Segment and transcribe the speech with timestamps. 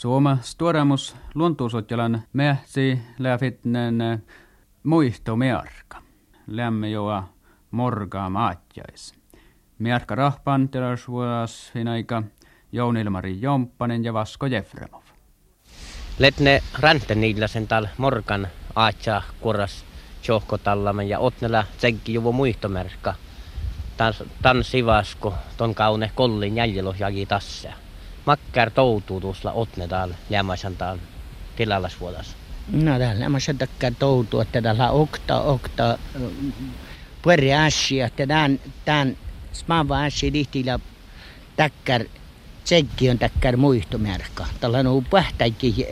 [0.00, 4.22] Suoma stuoramus luontuusotjalan mähtsi läfitnen
[4.82, 6.02] muisto mearka.
[6.46, 7.28] Lämme joa
[7.70, 9.14] morgaa maatjais.
[9.78, 12.22] Mearka rahpan teräsuodas aika
[12.72, 15.02] Jounilmari Jomppanen ja Vasko Jefremov.
[16.18, 16.62] Letne
[17.14, 19.84] niillä sen tal morgan aatja kuras
[20.22, 23.14] tjohkotallamme ja otnella tsekki juvo muistomerkka.
[23.96, 26.94] Tan, tan sivasko ton kaune kollin jäljelo
[27.26, 27.89] tässä.
[28.30, 31.02] Makkar toutuu tuossa otne täällä lämmäisen täällä
[31.56, 32.36] tilallasvuodas.
[32.72, 35.98] No täällä lämmäisen takkar toutuu, että täällä okta okta
[37.22, 39.16] pueri ässi, että tämän, tämän
[39.52, 40.78] smava ässi lihtillä
[41.56, 42.04] takkar
[42.64, 44.46] tsekki on takkar muistomerkka.
[44.60, 45.86] Tällä on pähtäikin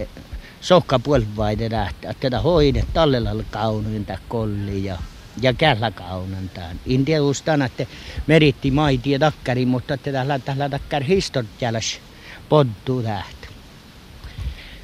[0.60, 4.98] sohka puolivaide lähtee, että tätä hoidet tallella kaunuin kolli ja
[5.42, 6.80] ja kähläkaunantaan.
[6.86, 7.20] En tiedä
[7.66, 7.86] että
[8.26, 11.02] meritti maiti ja takkari, mutta tällä, tällä takkar
[12.48, 13.48] poddu tähtä.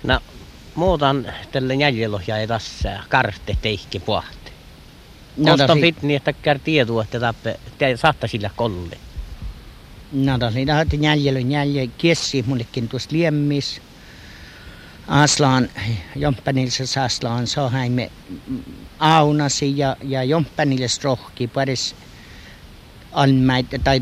[0.02, 0.20] No,
[0.74, 4.02] muutan tälle jäljelohja ja tässä karte teikki.
[5.36, 8.98] No, Kostan fitni, että kär tietoa, että tappe, te saatta sillä kolli.
[10.12, 13.80] No, tässä niitä hati jäljellä, jäljellä, kiessi mullekin tuossa liemmis.
[15.08, 15.68] Aslaan,
[16.16, 18.10] jomppanilsa Aslaan sohaimme
[18.98, 21.94] aunasi ja, ja jomppanille strohki paris
[23.14, 24.00] almäit tai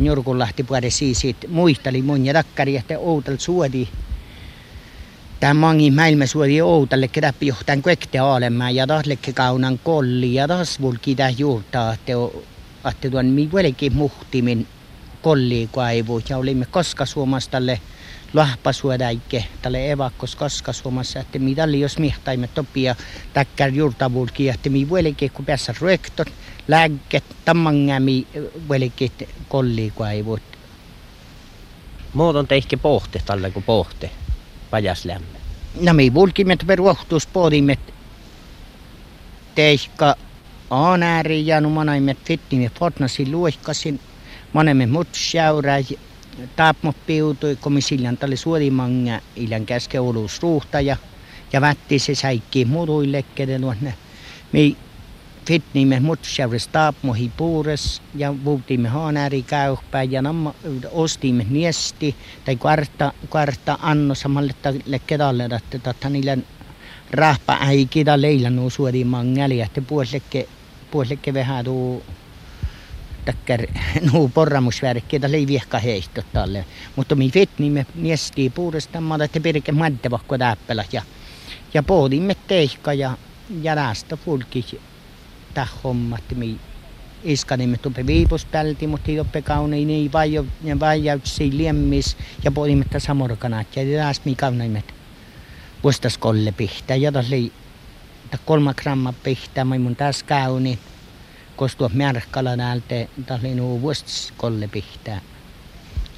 [0.00, 3.88] Njurkulahti puolella siis muisteli mun ja takkari, että outal suodi.
[5.40, 10.80] Tämä mangi maailma suodi outalle, ketä johtan kuekte aalemään ja tahlekke kaunan kolli ja taas
[10.80, 11.30] vulki tää
[11.94, 12.12] että
[12.90, 13.50] että tuon mi
[13.90, 14.66] muhtimin
[15.22, 17.80] kolli kaivu ja olimme koska suomastalle
[18.34, 22.96] lahpasuodaike tälle evakkos koska suomassa, että mitä oli jos mihtaimme topia
[23.34, 26.26] takkar juurtavulki, että mi vuelike kun päässä rektor,
[26.68, 28.26] lääkket, tammangami
[28.68, 29.10] vuelike
[29.48, 30.42] kolli kaivut.
[32.14, 34.10] Muodon teihke pohte tällä kuin pohte,
[34.70, 35.38] pajaslämme.
[35.80, 37.78] No mi vulkimet peruohtus pohdimme
[39.54, 40.16] teihka
[40.70, 44.00] aanääri ja numanaimet fittimme fortnasi luohkasin,
[44.52, 45.08] monemme mut
[46.34, 50.96] sjauraa taapmoppiutui komisiljan tali suodimanga ilän käske olus ruuhtaja
[51.52, 53.94] ja vätti se säikki muruille keden luonne.
[54.52, 54.76] Mi
[55.46, 60.54] fitnimme mutsjauris taapmohi puures ja vuutimme haanääri käyhpää ja namma
[60.92, 66.36] ostimme niesti tai kvarta, kvarta anno samalle tälle kedalle, että tatta niillä
[67.10, 70.48] rahpa äikitä leillä nuo suodimanga, että puolekke,
[70.90, 72.02] puolekke vähän tuu
[73.24, 73.60] takkar
[74.12, 76.64] nuu porramusverkkeitä oli viehka heitto talle.
[76.96, 81.02] Mutta mi vetni me miestii puudestaan, että pirke maddevakko täppälä ja,
[81.74, 83.18] ja pohdimme teihka ja,
[83.62, 84.80] ja näistä fulki
[85.54, 86.24] täh hommat.
[86.34, 86.56] Mi
[87.24, 93.98] iskanimme tuppe viipuspälti, mutta ei oppe kauniin niin vaijautsi liemmis ja pohdimme tässä samorkanat ja
[93.98, 94.94] tässä mi kauniimmet
[95.82, 97.36] vuostas kolle pihtä ja tässä
[98.44, 100.78] kolma gramma pihtä, mun tässä kauni
[101.56, 105.20] kostua märkala näältä tahlinu vuostiskolle pihtää.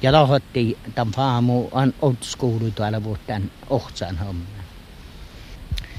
[0.01, 4.45] Ja lahotti tämän faamu an outskuului tuolla vuotten ohtsan homma.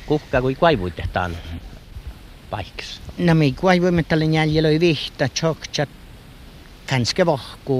[0.06, 1.36] Kuhka kui kuivuitte tämän
[2.50, 3.00] paikassa?
[3.18, 5.88] No me kuivuimme tälle jäljellä vihta, tjoktjat,
[6.90, 7.24] kanske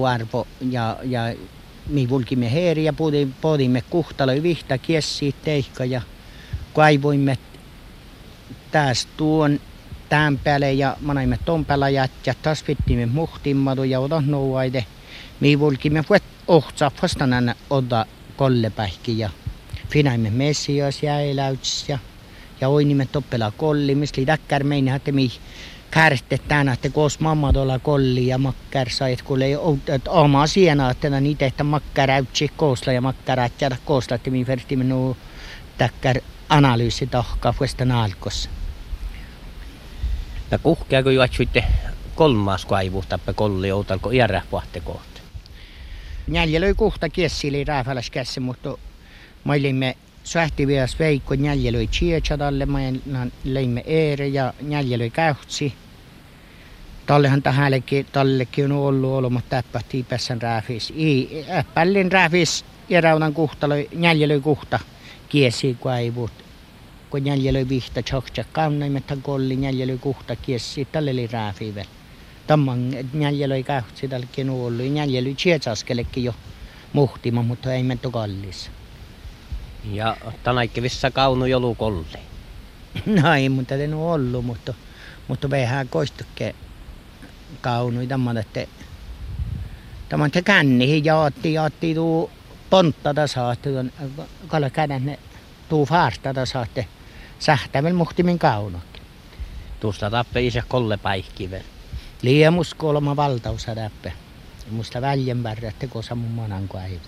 [0.09, 1.21] arvo ja, ja
[1.89, 2.93] me vulkimme heeri ja
[3.41, 6.03] podimme kuhtalo vihta kiessi teikka ja
[6.75, 7.39] kaivoimme
[8.73, 9.61] taas tuon
[10.09, 12.09] tämän päälle ja manaimme ton päällä ja
[12.43, 14.85] taas vittimme muhtimmadu ja otan nouaide.
[15.41, 19.31] Me vulkimme puhet ohtsa vastanan odda kollepähki ja
[19.89, 21.99] finaimme messias ja eläyts ja
[22.61, 25.31] ja oinimme toppela kolli, missä oli täkkär meinä, että mi
[25.91, 29.57] kärste tänä, että kos mamma tuolla kolli ja makkär sai, että kun ei
[30.09, 34.85] oma siena, että niitä, että makkär äytsi koosla ja makkär ätjätä koosla, että mi vertimme
[34.85, 35.17] nuo
[35.79, 38.51] täkkär analyysi tahkaa vuostan alkossa.
[40.51, 41.65] Ja kuhkeako juotsuitte
[42.15, 45.21] kolmas kaivu tappe kolli outalko iärä pahte kohta?
[46.29, 48.79] Jäljellä kuhta kiessili rääfäläs käsi, mutta
[49.45, 52.79] mailimme sähtivias veikko jäljellä chiechadalle, mä
[53.45, 55.75] leimme eere ja jäljellä käyhtsi.
[57.06, 60.93] Tallehan tähällekin, tallekin on ollut ollut, mutta täppähtii pässän rääfis.
[61.59, 64.79] Äppällin rääfis ja raunan kuhtalo, jäljellä kuhta
[65.29, 66.48] kiesi kaivut
[67.10, 71.84] kun jäljellä vihta tjoktja kaunaimet kolli jäljellä kuhta kiessi tälle oli rääfivel.
[72.46, 76.34] Tamman jäljellä ei kähtsi tällekin ollut jäljellä tsietsaskellekin jo
[76.93, 78.70] muhtima, mutta ei menty kallis.
[79.93, 82.19] Ja tänäkin vissa kaunu jolu kolli.
[83.06, 84.75] No ei, mutta ei ole ollut, mutta,
[85.28, 86.55] mutta vähän koistukke
[87.60, 88.06] kaunu.
[88.06, 88.66] Tämä että
[90.08, 92.31] tämä te kännihin jaatti, jaatti tuu
[92.70, 93.70] ponttada saatte,
[94.46, 95.19] kalla käden ne
[95.69, 96.87] tuu faastada saatte
[97.38, 99.00] sähtävel muhtimin kaunot.
[99.81, 101.62] Tuosta tappe isä kolle paikkivel.
[102.23, 104.12] Liemus kolma valtausa täppe.
[104.70, 107.00] Musta väljen värrätte kosa mun manan kaivu.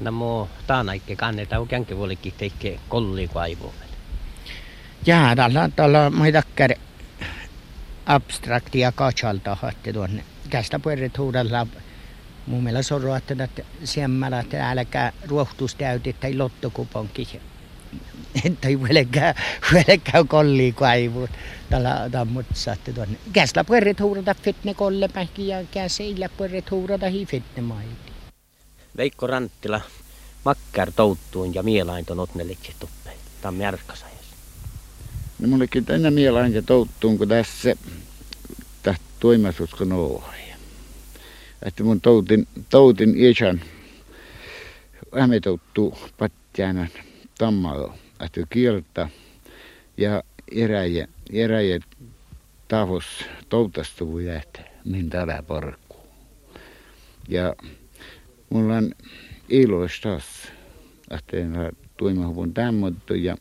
[0.00, 3.74] No muu taanaikke kanneta on känke vuolikin teikke kolli kaivu.
[5.06, 6.74] Jää, tällä, tällä muitakkär
[8.06, 10.24] abstraktia katsalta hatte tuonne.
[10.50, 11.66] Kästä puhurit huudella
[12.46, 17.26] mun mielestä on ruohtanut, että siellä että älkää ruohtustäytit tai lottokuponkin
[18.60, 19.34] tai velkää,
[19.72, 21.30] velkää kolli kaivuut.
[21.70, 23.18] Tällä tammut saatte tuonne.
[23.32, 28.12] Käsla puhurit huudata fitne kollepähki ja käsillä puhurit huudata hi fitne maiti.
[28.96, 29.80] Veikko Ranttila,
[30.44, 33.16] makkar touttuun ja mielain ton otnelikset tuppeen.
[33.40, 34.12] Tämä on märkäsajas.
[35.38, 37.74] No mullekin tänne mielain ja touttuun, kun tässä
[38.82, 40.42] tästä toimasuskon ohi.
[41.62, 43.62] Että mun toutin, toutin isän
[45.20, 46.86] häme touttuu patjana
[47.38, 49.08] tammalo, että kieltä
[49.96, 50.22] ja
[50.52, 51.78] eräjä, eräjä
[52.68, 53.04] tavos
[53.48, 55.96] toutastuvu jäät, min tällä porkku.
[57.28, 57.54] Ja
[58.50, 58.92] mulla on
[59.48, 60.24] ilois taas,
[61.10, 61.36] että
[61.96, 63.36] tuimahuvun tämmötty ja,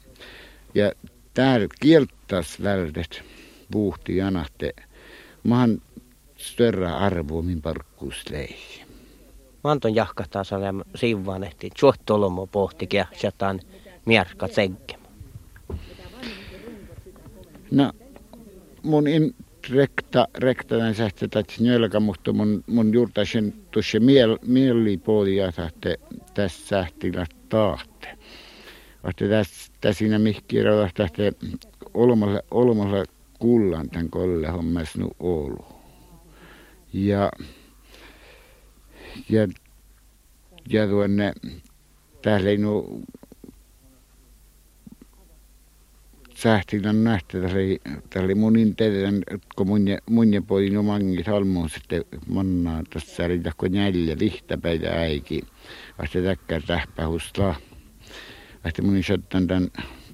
[0.75, 0.92] ja
[1.33, 3.24] täällä kieltäs väldet
[3.72, 4.74] puhti janahte.
[5.44, 5.81] Mä oon
[6.38, 8.56] större arvo min parkkuuslei.
[9.63, 13.06] Manton jahkahtaa saada siivaan ehti suottolomo pohtikin ja
[14.06, 15.06] mierkka tsenkemä.
[17.71, 17.92] No,
[18.83, 19.07] mun
[19.69, 26.00] rekta, rekta den sähte att njölka, mutta mun, mun juurtaisen tuossa miel, mielipuoli ja sähte
[26.33, 28.18] tässä sähtillä tahte.
[29.09, 31.33] Että tässä, siinä mihkirjoilla tähte
[31.94, 33.06] olmalle, olmalle
[33.39, 35.65] kullan tämän kolle hommas nu Oulu.
[36.94, 37.31] Ja,
[39.30, 39.47] ja,
[40.69, 41.33] ja tuonne,
[42.21, 43.04] täällä ei nu
[46.44, 47.38] sähtilän nähtä,
[48.10, 49.24] täällä oli, monin teidän,
[49.56, 55.42] kun mun, mun poin no mangit halmuun sitten mannaa, tässä oli tahko neljä lihtäpäitä äiki,
[56.02, 57.56] vasta täkkää tähpähustaa.
[58.66, 59.68] Vasta mun sattan tämän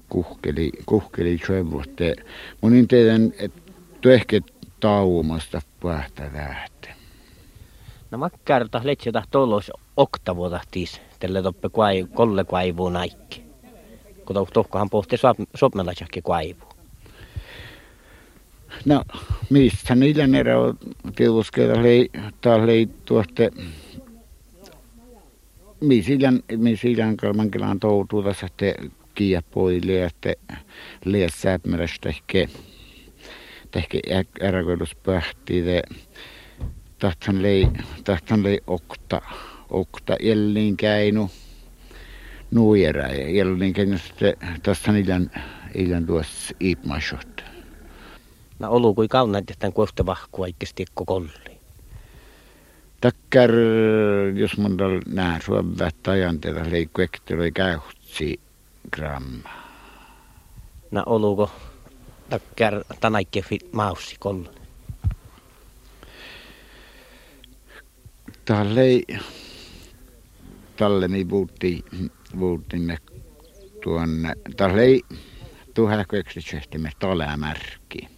[0.08, 2.16] kuhkeli, kuhkeli söivuotte.
[2.60, 4.40] Monin teidän, että ehkä
[4.80, 6.94] taumasta pähtä lähtee.
[8.10, 13.47] No mä kerta letsitä tollos oktavuotahtiis, tälle toppe kuai, kolle kuaivu naikki.
[14.28, 15.16] Kun tohkohan pohti
[15.54, 16.64] sopmelaisjakki kuaivu.
[18.84, 19.04] No,
[19.50, 20.78] mistä niillä nere on
[21.16, 22.10] tiuskella lei,
[22.40, 23.50] taas lei tuotte
[25.80, 28.64] misilän, misilän kalmankilan toutuu tässä, että
[29.14, 30.34] kiia poille, että
[31.04, 32.48] liias sääpmärästä ehkä
[33.70, 34.00] tehke
[34.42, 35.82] ärakoituspähti de
[36.98, 37.68] tahtan lei
[38.04, 39.22] tahtan lei okta
[39.70, 41.30] okta jälleen käinu
[42.52, 45.30] ja jälleen sitten tahtan ilän
[45.74, 47.44] ilän tuossa iipmasot.
[48.58, 51.58] No olu kui kaunat että kohta vahku oikeasti kolli.
[53.00, 53.50] Takkar,
[54.34, 58.40] jos mun tol nää suovat ajanteella leikku ekteloi käyhtsi
[58.90, 59.50] gramma.
[60.90, 61.50] No oluko
[62.30, 64.54] takkar tanaikke fit maussi kollon.
[68.44, 68.82] Tälle
[70.76, 71.84] tälle mi puhutti
[72.38, 72.98] puhuttiin
[73.82, 75.00] tuonne tälle
[75.74, 78.08] tuhäköksisesti me tolemärkki.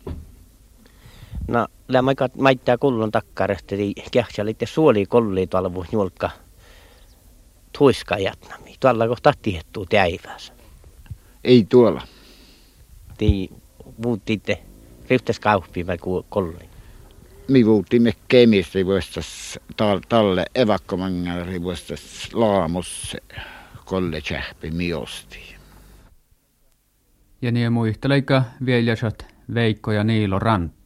[1.48, 6.30] No, lää maika maittaa kullon takkaresta, eli kähtsalitte suoli kolli tuolla julkka
[7.78, 8.74] tuiskajatnami.
[8.80, 10.52] Tuolla kohta tiettuu täivässä.
[11.44, 12.02] Ei tuolla.
[13.18, 13.50] Tii
[14.02, 14.62] vuutitte
[15.08, 15.98] rifteskauppiin vai
[16.28, 16.70] kolli?
[17.48, 19.58] Mi vuutimme kemisti vuostas
[20.08, 23.16] talle evakkomangalla vuostas laamus
[23.90, 25.56] kolle tsähpi miosti.
[27.42, 28.94] Ja niin muisteleika vielä
[29.54, 30.79] Veikko ja Niilo Rant.